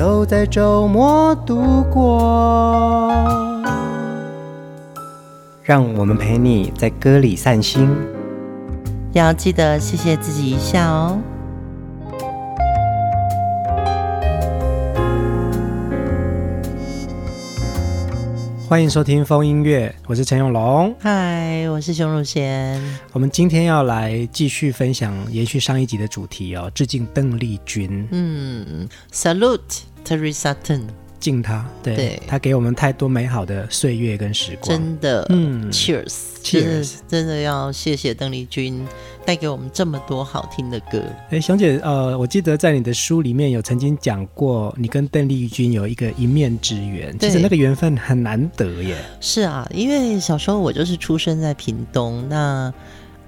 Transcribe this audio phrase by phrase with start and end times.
[0.00, 3.12] 都在周末度过，
[5.62, 7.86] 让我们陪你在歌里散心，
[9.12, 11.18] 要记得谢谢自己一下哦。
[18.66, 20.94] 欢迎收听风音乐，我是陈永龙。
[21.00, 22.80] 嗨，我是熊汝贤。
[23.12, 28.08] 我们今天要来继续分享，延续上一集的主题哦，致敬邓丽君。
[28.12, 29.89] 嗯，Salute。
[30.04, 30.82] Teresa Sutton
[31.18, 38.86] 敬他，对，对他给我们太多美好的岁月跟时光，真的，嗯，Cheers，Cheers，真的要谢谢邓丽君
[39.26, 41.02] 带给我们这么多好听的歌。
[41.28, 48.96] 哎，熊姐，呃，我记得在你的书里面有曾经讲过，你跟邓丽君有一个一面之缘，其实那个缘分很难得耶。
[49.20, 52.72] 是啊，因为小时候我就是出生在屏东，那。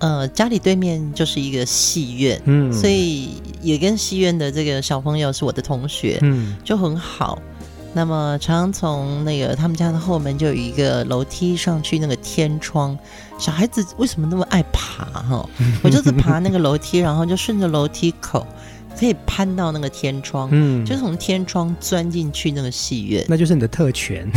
[0.02, 7.40] 呃，家里对面就是一个戏院，嗯，所以也跟戏院的这个小朋友是我的同学，嗯，就很好。
[7.94, 12.98] 那么常常从那个他们家的后门就有一个楼梯上去那个天窗，
[13.38, 15.48] 小孩子为什么那么爱爬哈？
[15.84, 18.44] 我就是爬那个楼梯，然后就顺着楼梯口。
[18.98, 24.30] 可以攀到那个天窗，嗯，就从天窗钻进去那个戏院，那就是你的特权，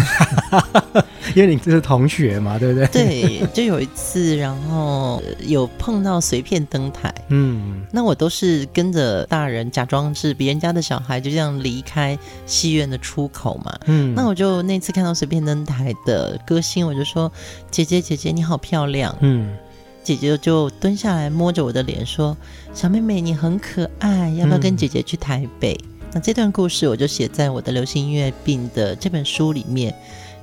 [1.36, 2.88] 因为你这是同学嘛，对不对？
[2.88, 17.32] 对，就有一次，然后有碰到随便登台，嗯，那我都是跟着大人假装是别人家的小孩，就这样离开戏院的出口嘛，嗯，那我就那次看到随便登台的歌星，我就说
[17.70, 19.56] ：“姐姐，姐姐，你好漂亮。”嗯。
[20.06, 22.38] 姐姐就蹲下来摸着我的脸说
[22.76, 29.96] ：“小妹妹，你很可爱，要不要跟姐姐去台北？”嗯、那这段故事我就写在我的流行音乐病的这本书里面，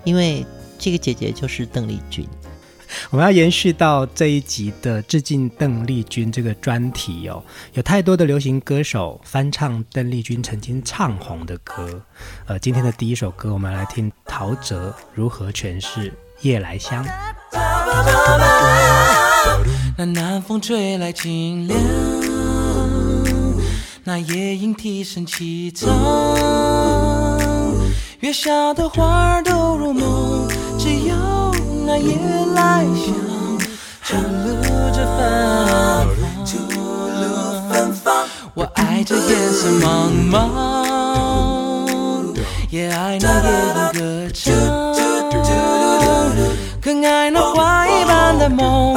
[0.03, 0.45] 因为
[0.81, 2.27] 这个姐姐就是邓丽君。
[3.11, 7.41] 我们要延续到这一集的致敬邓丽君这个专题哦，
[7.75, 12.03] 有太多的流行歌手翻唱邓丽君曾经唱红的歌。
[12.47, 17.05] 呃，今天的第一首歌，我们来听陶喆如何诠释《夜来香》。
[19.97, 21.79] 那南风吹来清凉，
[24.05, 25.87] 那夜莺啼声凄怆，
[28.21, 30.49] 月下的花儿都入梦，
[30.79, 31.15] 只有
[31.87, 32.17] 那夜
[32.55, 33.15] 来香，
[34.05, 34.53] 吐露
[34.93, 34.99] 着
[37.71, 38.27] 芬芳。
[38.55, 40.41] 我爱这夜色茫茫，
[42.71, 44.01] 也爱那夜莺歌
[44.35, 44.53] 唱，
[46.81, 48.95] 更爱那花一般的梦。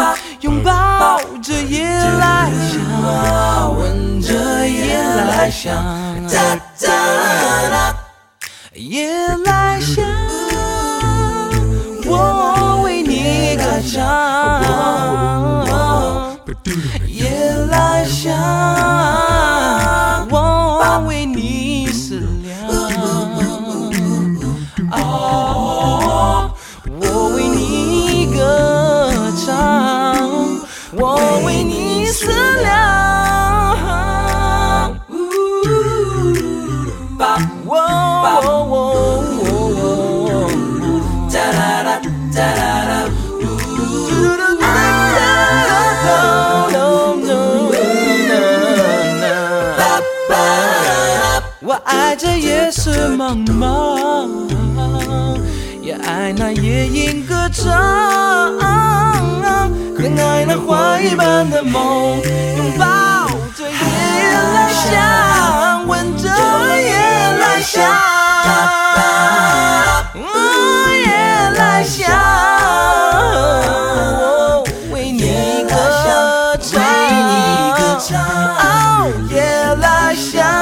[1.67, 5.73] 夜来香，闻着夜来香，
[6.31, 6.87] 哒哒
[7.69, 7.95] 哒
[8.73, 9.09] 夜
[9.45, 10.05] 来香，
[12.05, 14.03] 我为你歌唱，
[17.07, 17.29] 夜
[17.71, 18.31] 来香。
[51.67, 54.29] 我爱这夜色茫茫，
[55.81, 57.73] 也爱那夜莺歌唱，
[59.97, 62.21] 更爱那花一般的梦，
[62.57, 63.75] 拥抱着夜
[64.53, 65.74] 来香，
[66.25, 66.91] 夜
[67.39, 67.73] 来香，
[71.03, 71.07] 夜
[71.57, 72.03] 来香，
[74.17, 75.75] 我为你歌
[76.61, 76.85] 唱，为
[77.21, 77.33] 你
[77.77, 78.09] 歌唱，
[79.29, 79.35] 夜
[79.81, 80.54] 来香。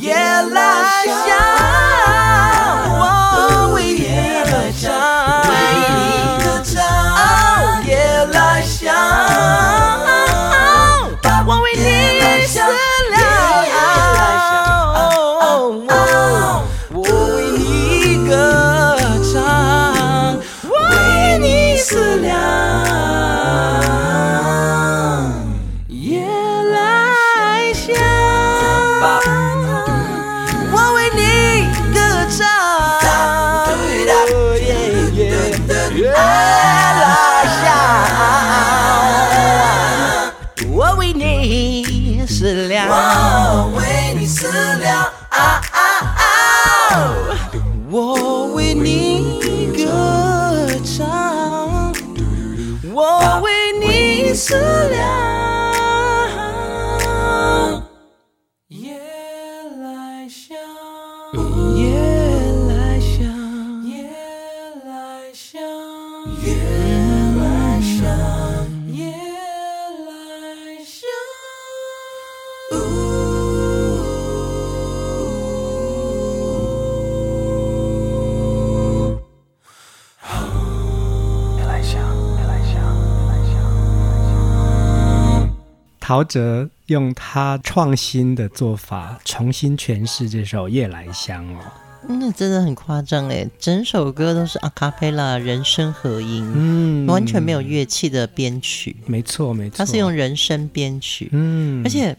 [0.00, 1.61] 夜来香，
[86.12, 91.60] 陶喆用他创新的做法重新诠释这首《夜来香》哦，
[92.06, 93.48] 那真的很夸张哎！
[93.58, 102.14] 整首歌都是阿卡贝拉人声合音，嗯，完全没有乐器的编曲，没错没错，他是用人声编曲，嗯，而且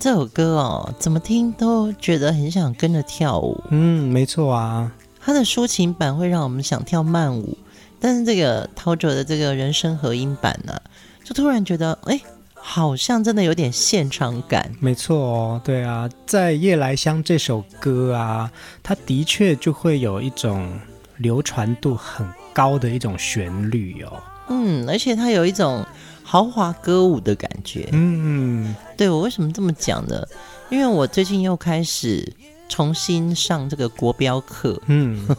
[0.00, 4.90] 这首歌哦，怎么听都觉得很想跟着跳舞，嗯，没错啊，
[5.20, 7.56] 他的抒情版会让我们想跳慢舞，
[8.00, 10.82] 但是这个陶喆的这个人声合音版呢、啊，
[11.22, 12.20] 就突然觉得哎。
[12.62, 18.50] 好像真的有点现场感，没错哦，对啊，在《夜来香》这首歌啊，
[18.82, 20.78] 它的确就会有一种
[21.16, 25.84] 流传度很高的一种旋律哦，嗯，而且它有一种
[26.22, 30.24] 豪华歌舞的感觉，嗯，对，我为什么这么讲呢？
[30.68, 32.32] 因为我最近又开始
[32.68, 35.26] 重新上这个国标课，嗯。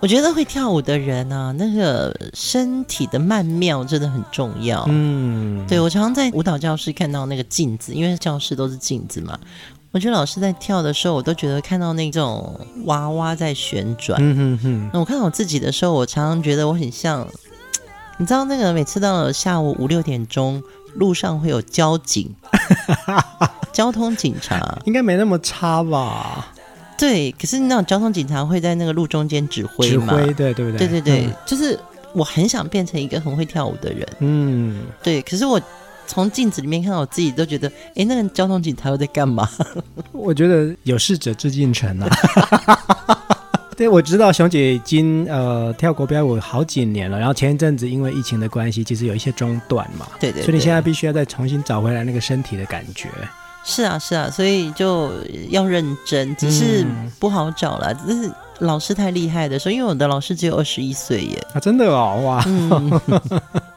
[0.00, 4.84] 我觉得会跳舞的人啊，那个身体的曼妙真的很重要。
[4.88, 9.38] 嗯，对，我常常在舞蹈教室看到那个镜子，因为教室都是镜子嘛。
[9.92, 14.20] 我觉得老师在跳的时候，我都觉得看到那种娃娃在旋转。
[14.22, 14.90] 嗯哼哼。
[14.92, 17.26] 那我看到我自己的时候，我常常觉得我很像，
[18.18, 20.62] 你知道那个每次到了下午五六点钟，
[20.94, 22.30] 路上会有交警，
[23.72, 26.52] 交通警察，应该没那么差吧？
[26.98, 30.14] 对，可是那种交通警察会在那个路中间指挥嘛？
[30.14, 30.78] 指挥，对，对不对？
[30.78, 31.78] 对对对，嗯、就是
[32.14, 34.06] 我很想变成一个很会跳舞的人。
[34.20, 35.20] 嗯，对。
[35.22, 35.60] 可是我
[36.06, 39.48] 从镜子里面看到我自己，都觉得，哎，那个交通警察又在干嘛？
[40.12, 42.08] 我觉得有事者事竟成啊。
[43.76, 50.06] 对，我知道熊姐已经呃跳国标舞好几年了，然后前一阵子因为疫情的关系，其实有一些中断嘛。
[50.18, 50.44] 对，对对。
[50.44, 53.10] 所以你现在必须要再重新找回来那个身体的感觉。
[53.68, 55.10] 是啊，是啊，所以就
[55.50, 56.86] 要认真，只是
[57.18, 57.92] 不好找了。
[57.92, 61.46] 只、嗯、是老师太厉害的时候，因为我的老师只有二十一岁耶。
[61.52, 63.00] 啊，真的哦，哇，嗯、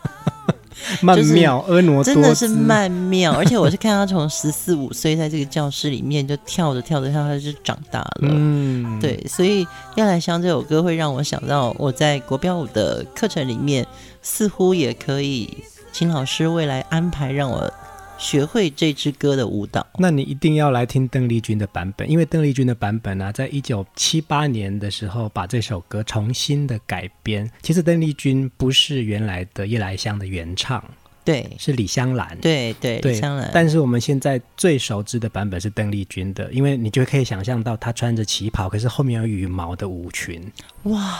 [1.02, 3.34] 曼妙，婀娜真的是曼妙。
[3.34, 8.30] 而且我是看他从十四五岁在这个教室里面就跳着跳着跳，他就长大了。
[8.30, 9.66] 嗯，对，所以
[9.96, 13.84] 《要来香》这首歌会让我想到我在国标舞的课程里面，
[14.22, 17.74] 似乎也可以请老师未来安排让我。
[18.20, 27.50] 学会这支歌的舞蹈，那你一定要来听邓丽君的版本，因为邓丽君的版本呢、啊，在一九七八年的时候把这首歌重新的改编。
[27.62, 30.84] 其实邓丽君不是原来的《夜来香》的原唱，
[31.24, 33.50] 对，是李香兰，对对，对李香兰。
[33.54, 40.52] 但是我们现在最熟知的版本是邓丽君的，因为你就可以想象到她穿着旗袍，可是后面有羽毛的舞裙，
[40.84, 41.20] 哇。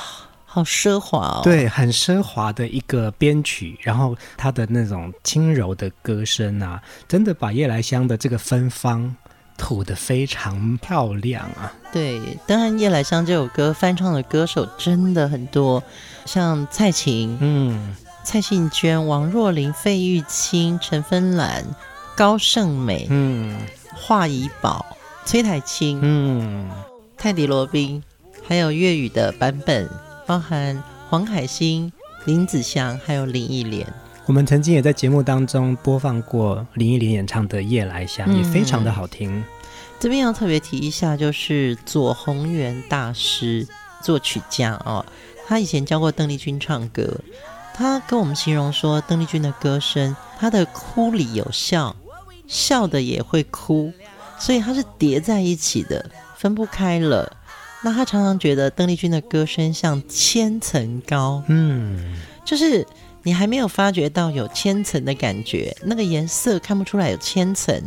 [0.52, 9.16] 好奢华哦，对，很奢华的一个编曲，然后他的那种轻柔的歌声啊，真的把夜来香的这个芬芳
[9.60, 11.72] 吐得非常漂亮啊。
[11.94, 15.84] 对，当然夜来香这首歌翻唱的歌手真的很多，
[16.26, 21.64] 像蔡琴、嗯，蔡幸娟、王若琳、费玉清、陈芬兰、
[22.16, 23.56] 高胜美、嗯，
[23.94, 24.84] 华怡宝、
[25.26, 26.68] 崔苔菁、嗯，
[27.16, 28.04] 泰迪罗宾，
[28.48, 29.88] 还有粤语的版本。
[30.30, 31.92] 包含黄凯欣、
[32.26, 33.92] 林子祥，还有林忆莲。
[34.28, 39.44] 我们曾经也在节目当中播放过林忆莲演唱的《夜来香》，也非常的好听。
[40.00, 43.68] 这边要特别提一下，就是左宏元大师
[44.04, 45.04] 作曲家哦，
[45.48, 47.22] 他以前教过邓丽君唱歌，
[47.74, 51.96] 他跟我们形容说，邓丽君的歌声，她的哭里有笑，
[52.46, 53.92] 笑的也会哭，
[54.38, 57.36] 所以它是叠在一起的，分不开了。
[57.82, 62.86] 那他常常觉得邓丽君的歌声像千层糕，嗯，就是
[63.24, 67.82] 你还没有发觉到有千层的感觉，那个颜色看不出来有千层，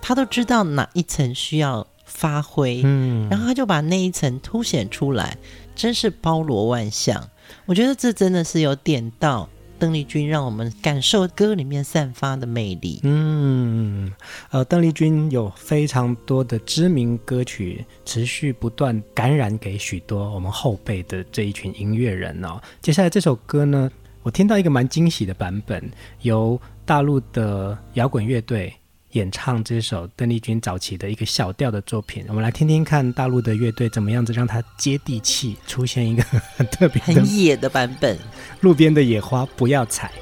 [0.00, 5.36] 他都知道哪一层需要发挥，嗯，然后他就把那一层凸显出来，
[5.74, 7.28] 真是包罗万象。
[7.66, 9.48] 我觉得这真的是有点到。
[9.80, 13.00] 邓丽君让我们感受歌里面散发的魅力。
[13.02, 14.12] 嗯，
[14.50, 22.60] 呃，邓丽君有非常多的知名歌曲，持续不断感染给许多我们后辈的这一群音乐人哦。
[22.82, 23.90] 接下来这首歌呢，
[24.22, 28.74] 我听到一个蛮惊喜的版本，由大陆的摇滚乐队。
[29.12, 36.22] 演唱这首邓丽君早期的一个小调的作品，我们来听听看大陆的乐队怎么样子让它接地气，出现一个
[36.56, 38.16] 很特别、很野的版本。
[38.60, 40.12] 路边的野花不要采。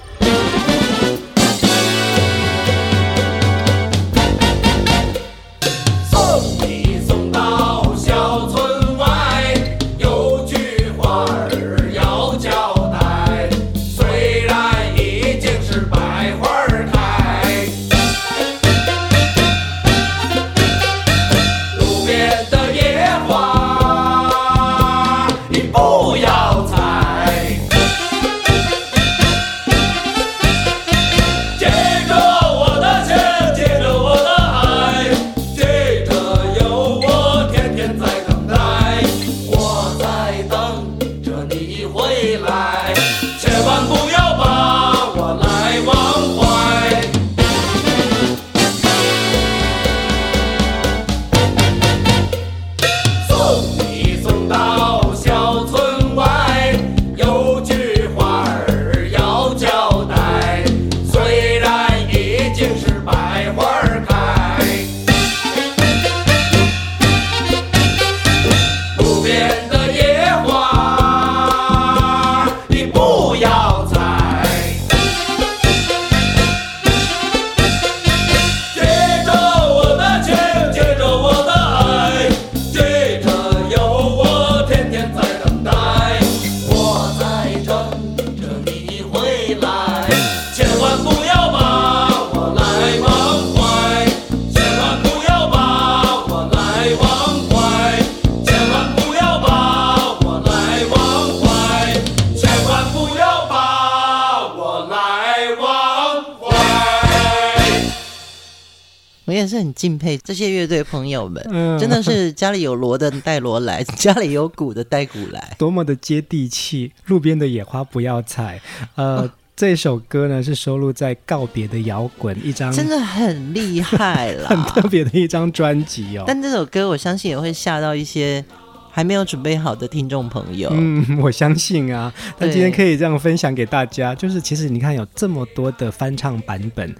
[109.78, 116.92] 敬佩这些乐队朋友们，嗯，真的是家里有锣的带锣来， 家里有鼓的带鼓来，多么的接地气！
[117.06, 118.60] 路边的野花不要采。
[118.96, 126.24] 呃，哦、这首歌呢是收录在《告别的摇滚》一张，真的很厉害了， 很特别的一张专辑哦。
[126.26, 128.44] 但这首歌我相信也会吓到一些
[128.90, 130.68] 还没有准备好的听众朋友。
[130.72, 132.12] 嗯，我相信啊。
[132.36, 136.92] 但今天可以这样分享给大家，就是其实你看有这么多的翻唱版本。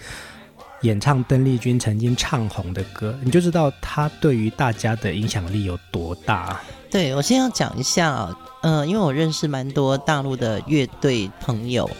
[0.83, 6.61] 演唱邓丽君曾经唱红的歌，你就知道她对于大家的影响力有多大。
[6.89, 11.91] 对，我先要讲一下啊，嗯、呃，因为我认识蛮多大陆的乐队朋友，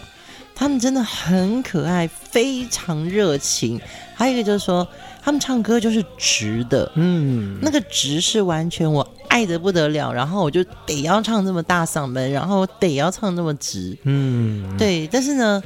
[0.55, 3.79] 他们真的很可爱，非常热情。
[4.15, 4.87] 还有一个就是说，
[5.21, 15.61] 他们唱歌就是直的，嗯，那个直是完全我爱得不得了，然后我就得要唱这么大嗓门，然后得要唱那么直，嗯，对，但是呢。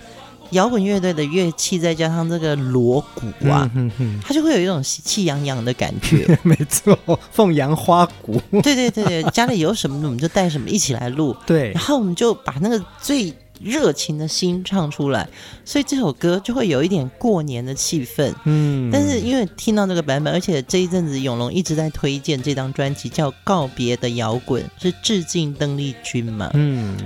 [0.54, 6.26] 摇滚乐队的乐器再加上这个锣鼓啊，嗯、哼哼它就会有一种喜气洋洋的感觉。
[6.44, 6.98] 没错，
[7.32, 8.42] 凤阳花鼓。
[8.64, 11.36] 对对对对，家里有什么我们就带什么一起来录。
[11.46, 15.28] 对，然后我们就把那个最热情的心唱出来，
[15.64, 18.34] 所以这首歌就会有一点过年的气氛。
[18.46, 26.50] 嗯，但是因为听到这个版本，而且这一阵子永龙一直在推荐这张专辑叫《告别的摇滚》，是致敬邓丽君嘛。
[26.54, 26.98] 嗯，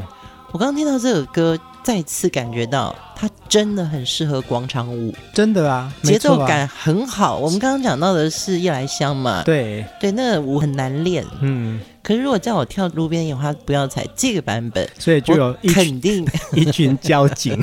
[0.52, 1.58] 我刚刚听到这首歌。
[1.88, 7.36] 再次感觉到它真的很适合广场舞，真的啊，节奏感很好。
[7.36, 11.80] 啊、我们刚刚讲到的是夜来香嘛，对对，那个舞很难练，嗯。
[12.04, 17.58] 可是如果叫我跳路边野花不要采这个版本，所以就有一肯定 一群交警，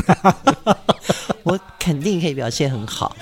[1.45, 3.15] 我肯定可以表现很好。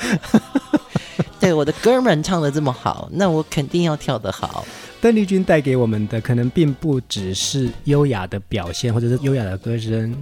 [1.41, 4.65] 对，我的哥们唱的这么好，那我肯定要跳得好。
[5.01, 10.17] 邓丽君带给我们的可能并不只是优雅的表现，或者是优雅的歌声。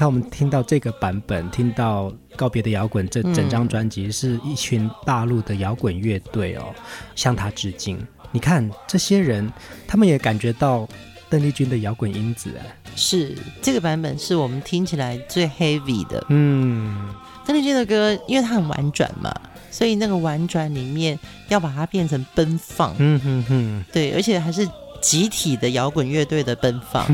[0.00, 6.74] 那看我们听到这个版本，听到告别的摇滚，这整张专辑是一群大陆的摇滚乐队哦，
[7.14, 7.98] 向他致敬。
[8.32, 9.52] 你看这些人，
[9.86, 10.88] 他们也感觉到
[11.28, 12.64] 邓丽君的摇滚因子哎。
[12.96, 16.24] 是这个版本是我们听起来最 heavy 的。
[16.30, 17.14] 嗯，
[17.44, 19.30] 邓丽君的歌，因为它很婉转嘛。
[19.70, 24.66] 所以那个婉转里面要把它变成奔放，嗯哼哼，对，而且还是
[25.00, 27.06] 集体的摇滚乐队的奔放。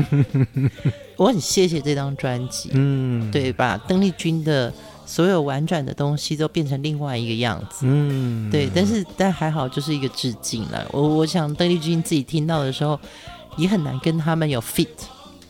[1.17, 4.71] 我很谢谢这张专辑，嗯，对，把邓丽君的
[5.05, 10.85] 所有婉转的东西都变成另外一个样子，嗯，对，但是但还好，就是一个致敬了。
[10.91, 12.99] 我我想邓丽君自己听到的时候，
[13.57, 14.87] 也很难跟他们有 fit。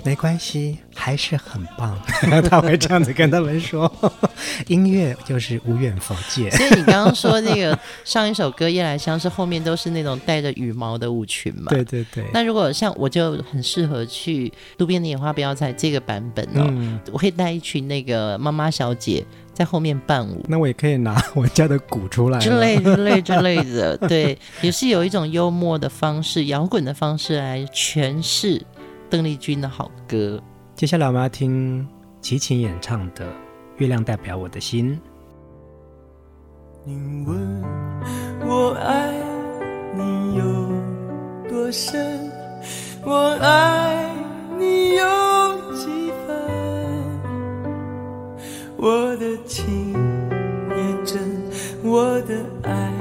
[0.08, 2.00] 没关系，还是很棒。
[2.50, 3.92] 他会这样子跟他们说
[4.68, 6.50] ：“音乐就是无远弗届。
[6.56, 11.66] ”所以你刚刚说那个上一首歌《夜来香》是后面都是那种带着羽毛的舞裙嘛？
[11.72, 12.24] 对对对。
[12.34, 20.42] 那如果像我就很适合去路边的野花不要采这个版本哦，嗯、我会带一群那个妈妈小姐在后面伴舞。
[20.48, 23.98] 那我也可以拿我家的鼓出来，之类之类之类的。
[24.08, 28.66] 对，也是有一种幽默的方式、摇滚的方式来诠释。
[29.10, 30.42] 邓丽君的好歌，
[30.76, 31.88] 接下来我们要听
[32.20, 33.26] 齐秦演唱的
[33.78, 34.92] 《月亮代表我的心》。
[36.84, 37.64] 你问
[38.46, 39.14] 我爱
[39.96, 40.44] 你有
[41.50, 42.30] 多深，
[43.06, 44.14] 我爱
[44.58, 45.06] 你有
[45.74, 46.36] 几分？
[48.76, 49.94] 我的情
[50.70, 51.18] 也真，
[51.82, 52.92] 我的爱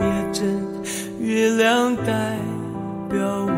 [0.00, 0.58] 也真，
[1.20, 2.38] 月亮代
[3.10, 3.57] 表我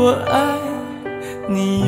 [0.00, 0.56] 我爱
[1.48, 1.87] 你。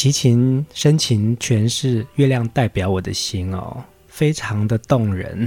[0.00, 5.46] 齐秦深情诠释《月亮代表我的心》哦，非常的动人，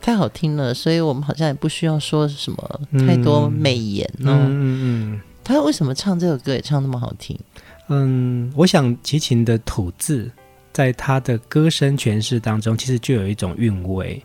[0.00, 4.34] 太好听了，所以我们好像也不需要说什么太多美言哦。
[4.34, 7.38] 嗯嗯嗯，他为什么唱这首歌也唱那么好听？
[7.86, 10.28] 嗯，我想齐秦的吐字
[10.72, 14.20] 在他的歌声诠释当中，其实就有一种韵味。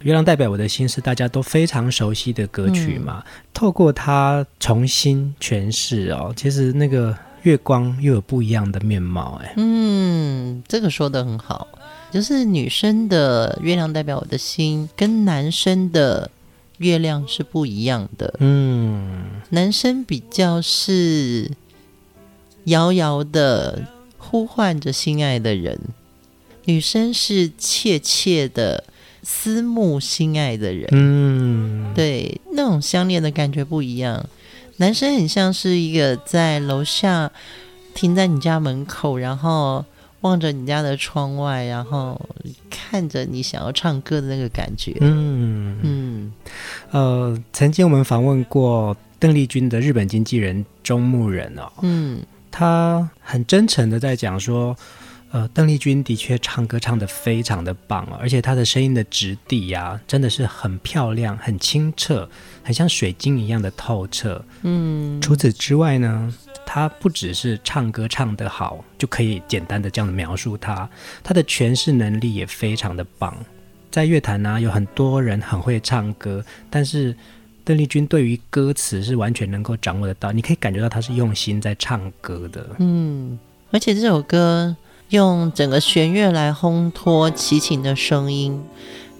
[0.04, 7.12] 《月亮代表我的心》是大家都非常熟悉的歌曲嘛，嗯、透过他重新诠释哦，其实那个。
[7.42, 11.66] 月光又有不一样的面貌，哎，嗯，这个说的很好，
[12.10, 16.30] 就是女生的月亮代表我的心，跟男生的
[16.78, 21.50] 月亮是不一样的，嗯，男生比较是
[22.64, 23.86] 遥遥的
[24.18, 25.78] 呼唤着心爱的人，
[26.66, 28.84] 女生是切切的
[29.24, 30.88] 思慕心爱的人。
[30.92, 34.24] 嗯，对，那种相恋的感觉不一样。
[34.76, 37.30] 男生很像是一个在楼下
[37.94, 39.84] 停在你家门口，然后
[40.22, 42.20] 望着你家的窗外，然后
[42.70, 44.96] 看着你想要唱歌的那个感觉。
[45.00, 45.78] 嗯。
[45.82, 46.32] 嗯，
[46.90, 54.76] 呃，曾经我们访问过邓丽君的日本经纪人中木人哦，嗯，他很真诚的在讲说，
[55.32, 62.28] 呃，邓丽君的确唱歌唱得非常的棒，而且她的声音的质地呀、啊，真的是很漂亮、很清澈，
[62.62, 64.44] 很像水晶一样的透彻。
[64.60, 66.32] 嗯，除此之外呢，
[66.66, 70.88] 她不只是唱歌唱得好，就可以简单的这样的描述她，
[71.24, 73.34] 她的诠释能力也非常的棒。
[73.90, 77.16] 在乐坛呢、啊，有很多人很会唱歌，但是。
[77.64, 82.66] 邓丽君对于歌词是完全能够掌握得到，你可以感觉到她是用心在唱歌的。
[82.80, 83.38] 嗯，
[83.70, 84.76] 而且这首歌
[85.10, 88.62] 用整个弦乐来烘托齐秦的声音，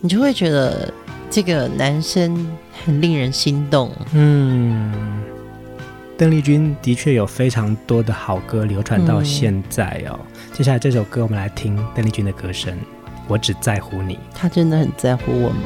[0.01, 0.93] 你就会觉得
[1.31, 3.91] 这个男生很令人心动。
[4.15, 4.93] 嗯，
[6.17, 10.19] 邓丽君的确有非常多的好歌流传到现在哦。
[10.19, 12.73] 嗯、接下来这首歌，我们来听邓丽君的歌声，
[13.29, 14.15] 《我只在乎你》。
[14.35, 15.59] 她真的很在乎我们。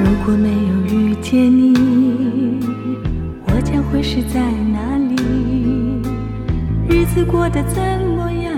[0.00, 0.54] 如果没有
[0.94, 1.67] 遇见你，
[3.98, 4.38] 会是在
[4.72, 5.16] 哪里？
[6.88, 7.82] 日子过得怎
[8.16, 8.56] 么样？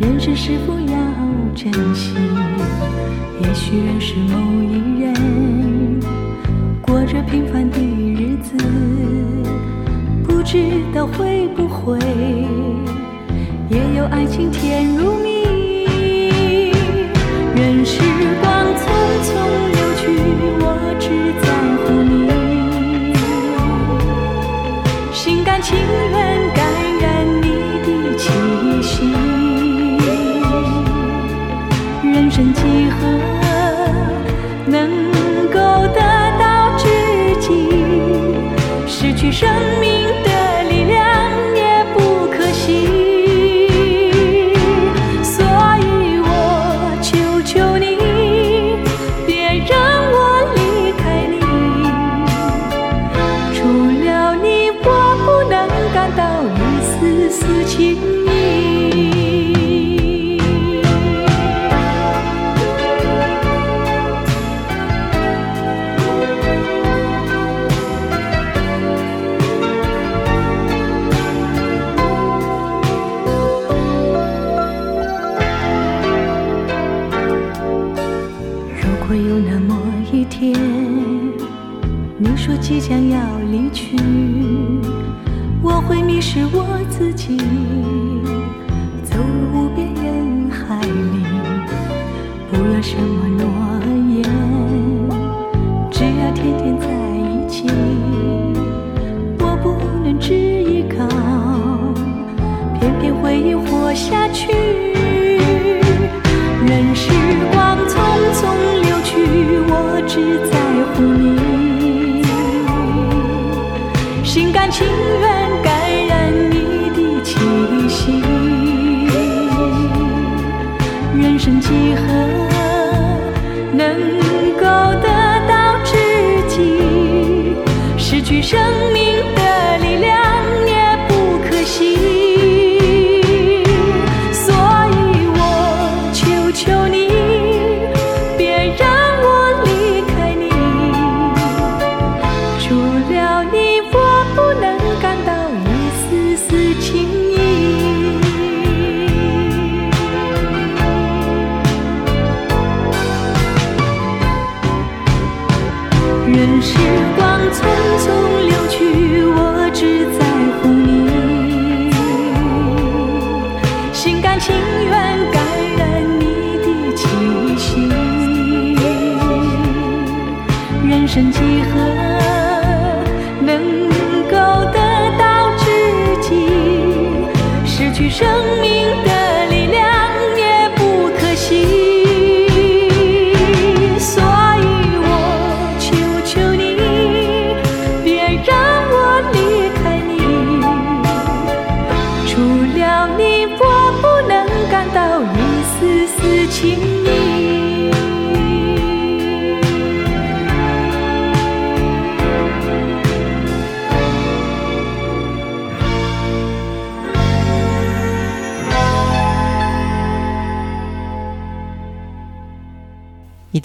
[0.00, 0.96] 人生是否要
[1.54, 2.14] 珍惜？
[3.42, 6.00] 也许认识某一人，
[6.80, 8.56] 过着平凡的日子，
[10.26, 10.56] 不知
[10.94, 11.98] 道会不会
[13.68, 16.72] 也有爱情甜如蜜。
[17.54, 18.00] 任时
[18.40, 18.80] 光匆
[19.24, 19.34] 匆
[19.74, 20.08] 流去，
[20.58, 21.06] 我只
[21.46, 21.57] 在。
[25.60, 25.76] 情
[26.10, 26.64] 愿感
[27.00, 27.46] 染你
[27.82, 28.30] 的气
[28.80, 29.10] 息，
[32.02, 33.00] 人生几何
[34.66, 34.88] 能
[35.50, 35.58] 够
[35.94, 36.00] 得
[36.38, 36.86] 到知
[37.40, 37.46] 己？
[38.86, 39.48] 失去生
[39.80, 40.06] 命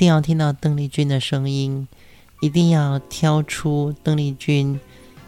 [0.03, 1.87] 一定要听到邓丽君的声音，
[2.41, 4.77] 一定要挑出邓丽君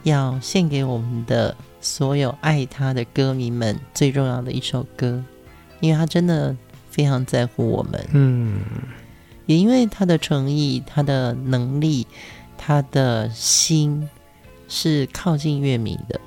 [0.04, 5.24] 要献给我们的所有爱她的歌迷们最重要的一首歌，
[5.80, 6.54] 因为她真的
[6.90, 8.06] 非常在乎我们。
[8.12, 8.60] 嗯，
[9.46, 12.06] 也因为她的诚意、她的能力、
[12.58, 14.10] 她的心
[14.68, 16.20] 是靠近乐迷的。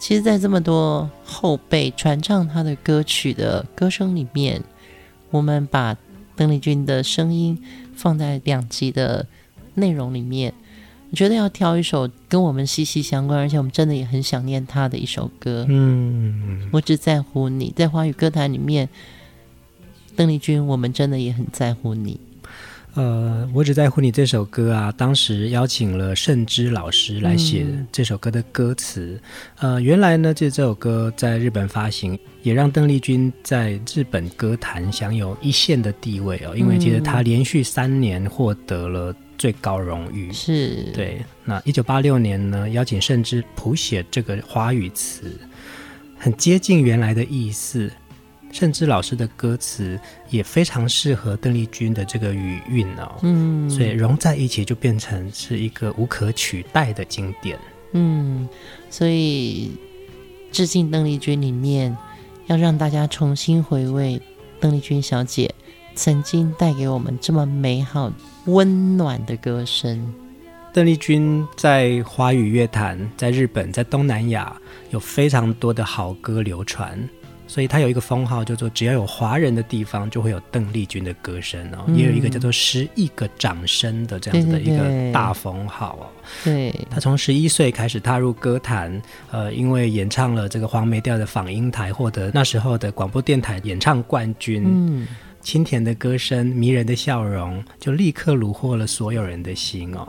[0.00, 4.60] 其实，在这么多后辈传唱她的歌曲的歌声里面，
[5.30, 5.96] 我们把。
[6.36, 7.58] 邓丽君的声音
[7.94, 9.26] 放在两集的
[9.74, 10.52] 内容里面，
[11.10, 15.66] 我觉得要挑一首跟我们息息相关，而且我们真的也很想念她的一首歌。
[15.68, 18.88] 嗯，我只在乎你，在华语歌坛里面，
[20.14, 22.20] 邓丽君，我们真的也很在乎你。
[22.96, 29.20] 呃，我只在乎你这首歌啊，当时邀请了盛之老师来写这首歌的歌词。
[29.60, 36.56] 嗯、呃，原来呢，这这首歌在日本发行，也让邓丽君在日本歌坛享有一线的地位哦。
[36.56, 40.32] 因为其实她连续三年获得了最高荣誉。
[40.32, 41.20] 是、嗯，对。
[41.44, 45.38] 那一九八六年呢，邀请盛之谱写这个华语词，
[46.16, 47.92] 很接近原来的意思。
[48.52, 49.98] 盛之老师的歌词
[50.30, 57.58] 也非常适合邓丽君的这个语韵哦，嗯，所以融在一起就变成是一个无可取代的经典，
[57.92, 58.48] 嗯，
[58.88, 59.72] 所以
[60.50, 61.94] 致敬邓丽君里面
[62.46, 64.20] 要让大家重新回味
[64.58, 65.54] 邓丽君小姐
[65.94, 68.10] 曾经带给我们这么美好
[68.46, 70.14] 温暖的歌声。
[70.72, 74.54] 邓丽君在华语乐坛，在日本，在东南亚
[74.90, 76.98] 有非常多的好歌流传。
[77.46, 86.04] 所以他有一个封号，叫做“只要有华人的地方，就会有邓丽君的歌声”哦，嗯、也有一个叫做“十亿个掌声”的这样子的一个大封号哦。
[86.44, 94.64] 对，他从十一岁开始踏入歌坛，呃，因为演唱了这个黄梅调的访英台，获得那时候的广播电台演唱冠军。
[94.66, 95.06] 嗯，
[95.40, 100.06] 清甜的歌声，迷人的笑容，就立刻虏获了所有人的心哦。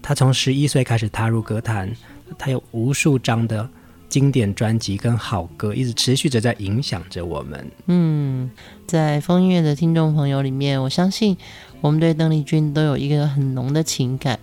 [0.00, 1.94] 他从十一岁开始踏入歌坛，
[2.38, 3.68] 他有无数张的。
[4.10, 7.70] 经典专辑跟好歌一直持续着在影响着我们。
[7.86, 8.50] 嗯，
[8.86, 11.36] 在风音乐的听众朋友里面，我相信
[11.80, 14.38] 我们对邓丽君都有一个很浓的情感。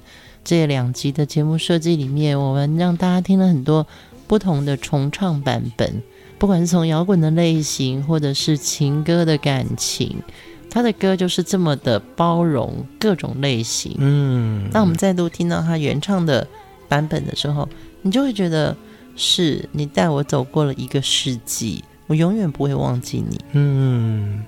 [0.45, 3.85] 这两集的节目设计里面，我们让大家听了很多
[4.25, 6.01] 不同的重唱版本，
[6.39, 10.15] 不管是从摇滚的类型，或者是情歌的感情，
[10.69, 13.93] 他的歌就是这么的包容各种类型。
[13.97, 16.47] 嗯，当我们再度听到他原唱的
[16.87, 17.67] 版本的时候，
[18.01, 18.73] 你就会觉得。
[19.17, 23.41] 是你带我走过了一个世纪，我永远不会忘记你。
[23.53, 24.45] 嗯，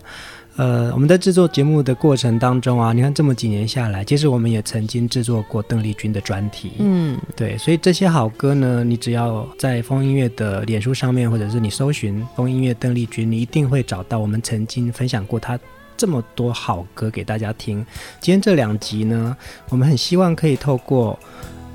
[0.56, 6.74] 呃，我们在制作节目的过程当中啊，你看这么几年下来，其实我们也曾经制作过邓丽君的专题。
[6.78, 15.60] 嗯，对，所以这些好歌呢，你只要在风音乐的脸书上面，或者是你搜寻风音乐邓丽君，你一定会找到我们曾经分享过她
[15.98, 17.84] 这么多好歌给大家听。
[18.22, 19.36] 今天这两集呢，
[19.70, 21.18] 我们很希望可以透过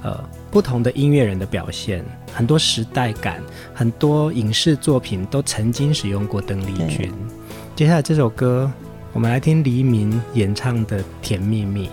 [0.02, 0.22] 呃。
[0.54, 3.42] 不同的音乐人的表现，很多时代感，
[3.74, 7.12] 很多影视作品都曾经使用过邓丽君。
[7.74, 8.70] 接下来这首歌，
[9.12, 11.88] 我们来听黎明演唱的《甜蜜蜜》。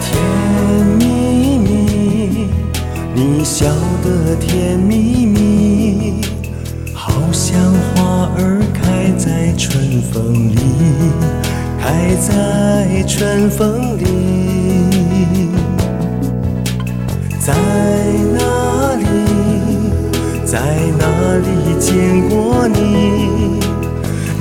[0.00, 2.48] 甜蜜蜜，
[3.14, 3.66] 你笑
[4.02, 6.22] 得甜蜜蜜，
[6.94, 7.60] 好像
[7.94, 11.49] 花儿开在春风里。
[11.82, 14.04] 开在春风里，
[17.40, 17.54] 在
[18.36, 19.04] 哪里，
[20.44, 20.60] 在
[20.98, 21.04] 哪
[21.38, 21.48] 里
[21.80, 23.58] 见过你？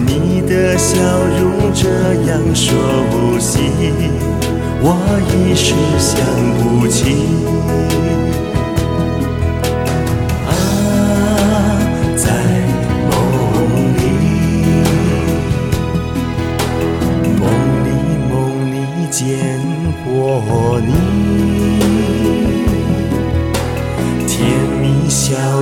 [0.06, 1.00] 你的笑
[1.40, 1.88] 容这
[2.30, 2.76] 样熟
[3.40, 3.72] 悉，
[4.82, 4.96] 我
[5.32, 6.20] 一时想
[6.60, 7.16] 不起。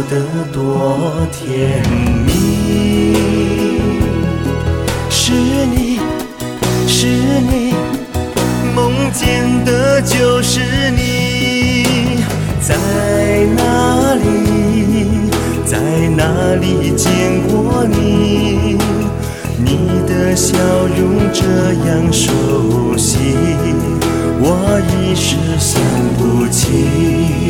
[0.09, 0.15] 得
[0.53, 1.83] 多甜
[2.25, 3.13] 蜜，
[5.09, 5.99] 是你
[6.87, 7.07] 是
[7.41, 7.73] 你，
[8.73, 11.83] 梦见的就是你，
[12.61, 12.73] 在
[13.57, 15.29] 哪里，
[15.65, 15.77] 在
[16.15, 18.77] 哪里见过你？
[19.59, 21.43] 你的笑容这
[21.89, 23.17] 样熟悉。
[24.39, 25.81] 我一时想
[26.17, 27.47] 不起。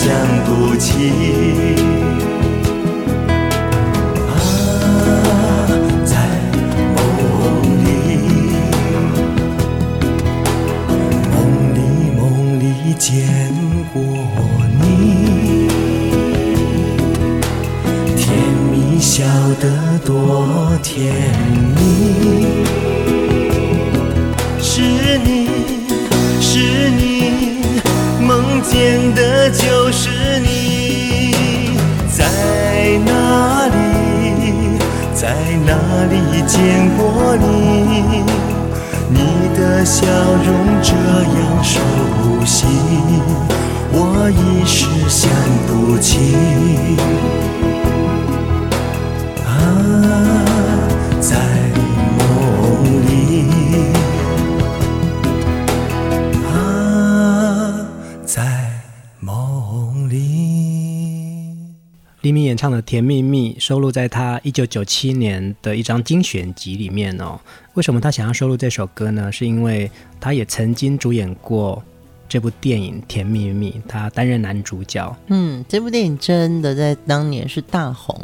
[0.00, 1.10] 想不起。
[4.28, 4.30] 啊，
[6.04, 6.14] 在
[6.94, 6.96] 梦
[7.84, 7.88] 里，
[11.32, 11.34] 梦
[11.74, 11.76] 里
[12.16, 12.20] 梦
[12.60, 12.62] 里
[12.96, 13.26] 见
[13.92, 13.96] 过
[14.80, 14.86] 你，
[18.16, 18.22] 甜
[18.70, 19.24] 蜜笑
[19.60, 20.08] 得多
[20.80, 21.12] 甜
[21.74, 21.82] 蜜，
[24.62, 24.80] 是
[25.24, 25.26] 你
[26.40, 27.02] 是你，
[28.20, 29.66] 梦见的就
[35.28, 35.34] 在
[35.66, 35.74] 哪
[36.06, 38.24] 里见过你？
[39.10, 39.18] 你
[39.54, 41.78] 的笑容这样熟
[42.46, 42.64] 悉，
[43.92, 45.30] 我一时想
[45.66, 46.96] 不起。
[49.44, 49.52] 啊，
[51.20, 51.36] 在
[62.28, 67.40] 黎明演唱的《甜蜜蜜》收录在他一九九七年的一张精选集里面哦。
[67.72, 69.32] 为什么他想要收录这首歌呢？
[69.32, 71.82] 是因为他也曾经主演过
[72.28, 75.16] 这部电影《甜蜜蜜》，他担任男主角。
[75.28, 78.20] 嗯，这部电影真的在当年是大红，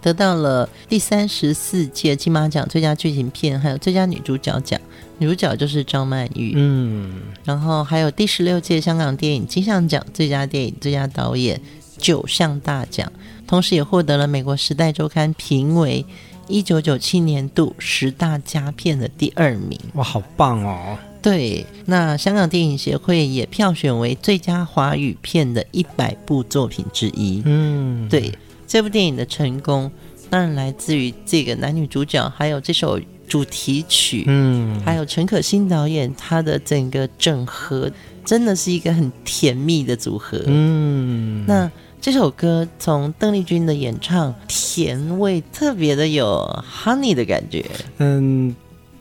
[0.00, 4.80] 得到了第三十四届金马奖最佳剧情片，还有最佳女主角奖，
[5.18, 6.54] 女主角就是张曼玉。
[6.56, 11.60] 嗯，然后还有第十六届香港电影金像奖最佳电影、最佳导演
[11.98, 13.12] 九项大奖，
[13.46, 16.04] 同时也获得了美国《时代周刊》评为。
[16.48, 20.98] 一九九七年度十大佳片的第二名，哇，好棒哦！
[21.22, 27.40] 对，那香港电影协会也票选为最佳华语片的一百部作品之一。
[27.46, 29.90] 嗯，对，这部电影的成功
[30.28, 37.90] 当然来自于这个男女主角，还有这首主题曲，嗯，还有陈可辛导演他的整个整合，
[38.26, 40.42] 真的是一个很甜蜜的组合。
[40.46, 41.70] 嗯，那。
[42.02, 47.64] 这首歌从邓丽君的演唱，甜味特别的有 honey 的感觉。
[47.98, 48.52] 嗯，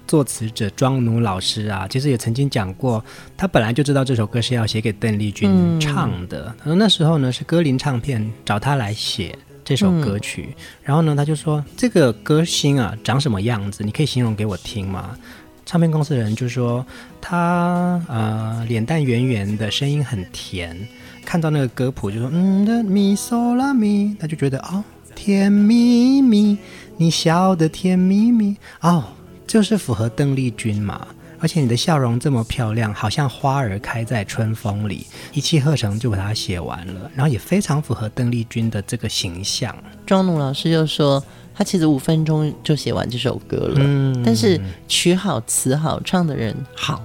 [0.06, 3.04] 作词者庄奴老师啊，其实也曾经讲过，
[3.36, 6.54] 他本来就知道这首歌是要写给邓丽君唱的。
[6.60, 9.36] 他说、那时候呢，是歌林唱片找他来写
[9.66, 13.84] 这首歌曲，然后呢，他就说这个歌星啊长什么样子？
[13.84, 15.18] 你可以形容给我听吗？
[15.66, 16.86] 唱片公司的人就说
[17.20, 20.78] 他呃脸蛋圆圆的，声音很甜。
[21.26, 24.84] 看到那个歌谱，就说嗯的咪嗦啦咪，他就觉得哦，
[25.16, 26.58] 甜蜜蜜，
[26.98, 29.04] 你笑得甜蜜蜜哦，
[29.48, 31.08] 就是符合邓丽君嘛。
[31.40, 39.76] 而且你的笑容这么漂亮，好像花儿开在春风里，一气呵成就把它写完了，然后也非常符合邓丽君的这个形象。
[40.06, 41.24] 庄奴老师就说，
[41.56, 47.04] 他其实五分钟就写完这首歌了，嗯，但是曲好词好，唱的人好。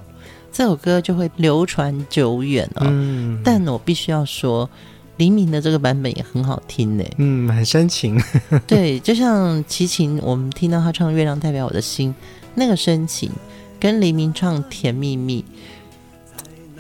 [0.57, 2.87] 这首歌就会流传久远哦。
[2.89, 4.71] 嗯，但我必须要说，
[5.19, 7.05] 黎明的这个版本也很好听呢。
[7.19, 8.19] 嗯，很深情。
[8.67, 12.09] 对，就像齐秦，我们听到他唱《月亮代表我的心》，
[12.55, 13.31] 那个深情，
[13.79, 15.45] 跟黎明唱《甜蜜蜜》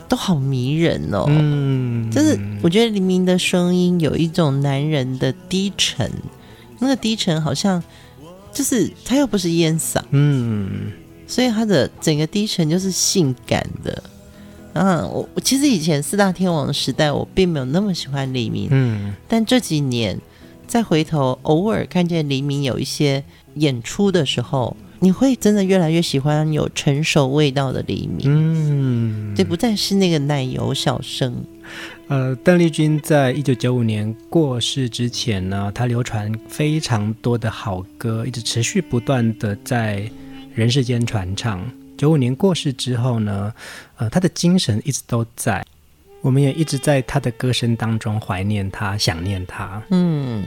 [0.08, 1.26] 都好迷人哦。
[1.28, 6.10] 嗯，就是我觉得黎明的声音有一种男人的低沉，
[6.78, 7.84] 那个低沉好像
[8.54, 10.00] 就是他又不是烟嗓。
[10.12, 10.92] 嗯。
[11.26, 14.02] 所以他的整个低沉就是性感的，
[14.72, 20.16] 啊，我我其实以前四大天王的时代，我并没有那么喜欢黎明，嗯，但这几年
[20.68, 23.24] 再回头偶尔看见黎明有一些
[23.54, 31.44] 演出的时候，你会真的越来越喜欢有成熟味道的黎明，嗯，这不再是那个奶油小生。
[32.06, 40.08] 呃，邓丽君在一九九五年过世之前呢，她流传非常多的好歌，一直持续不断的在。
[40.56, 41.70] 人世间传唱。
[41.98, 43.52] 九五年过世之后呢，
[43.98, 45.62] 呃，他的精神一直都在，
[46.22, 49.82] 我们也一直在他的歌声当中怀念他、想念他。
[49.90, 50.42] 嗯，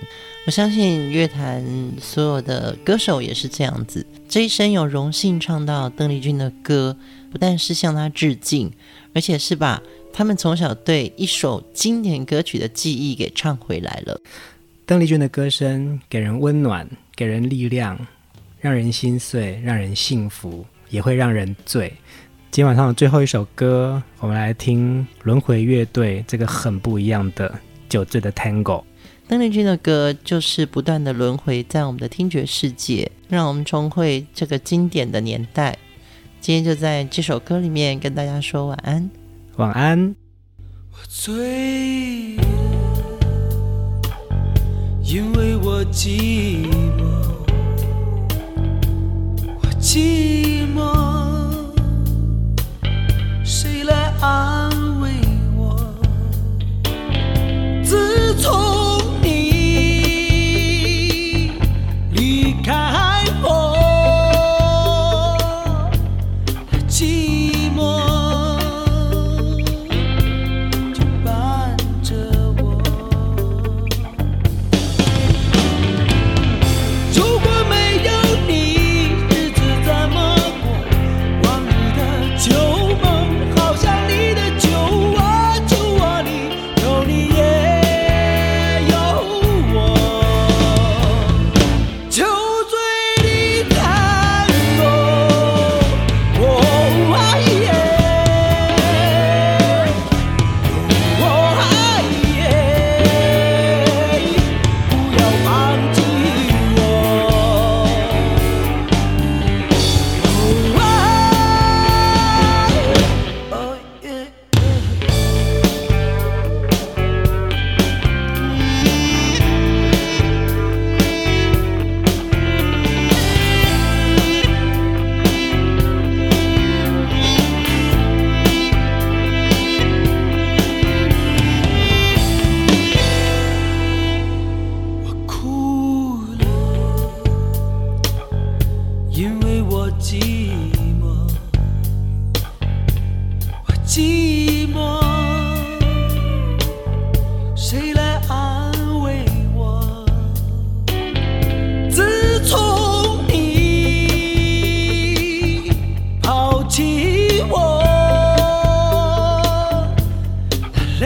[0.48, 1.64] 我相信乐坛
[2.02, 6.98] 所有的歌手也是这样子，这一生有荣幸唱到邓丽君的歌，
[7.32, 8.72] 不但是向他致敬，
[9.14, 9.80] 而且是把
[10.12, 14.20] 他们从小对一首经典歌曲的记忆给唱回来了。
[14.88, 18.08] 邓丽君的歌声给人温暖，给人力量。
[18.60, 21.94] 让人心碎，让人幸福，也会让人醉。
[22.52, 27.50] 今晚上的最后一首歌，我们来听轮回乐队这个很不一样的
[27.88, 28.64] 《酒醉的 Tango》。
[29.30, 35.78] 邓丽君的歌就是不断的轮回在我们的听觉世界，让我们重回这个经典的年代。
[36.42, 39.10] 今天就在这首歌里面跟大家说晚安，
[39.56, 40.16] 晚安。
[40.92, 42.44] 我醉了，
[45.04, 45.82] 因为我
[49.82, 50.94] 寂寞
[53.46, 54.69] 谁来安慰？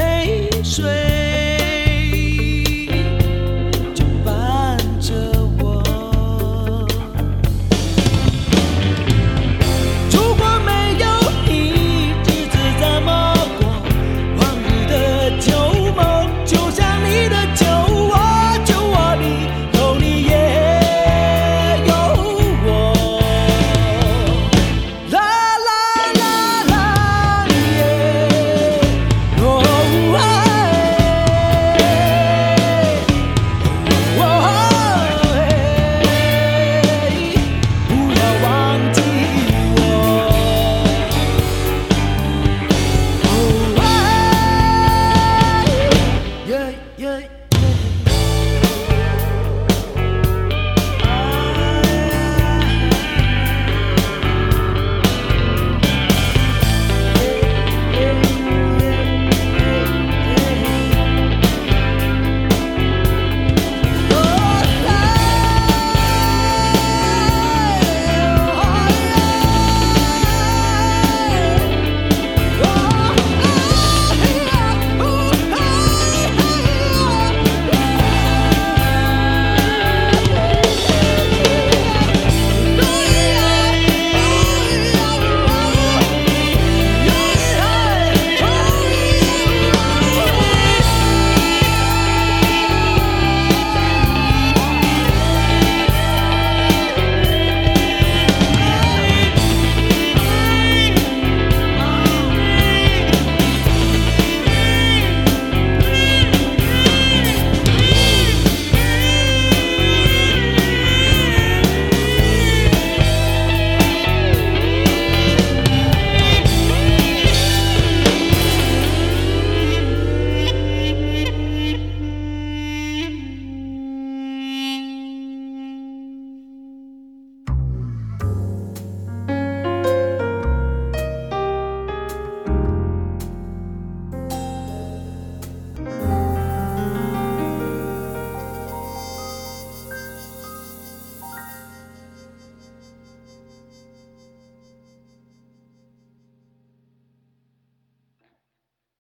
[0.04, 1.23] 泪水。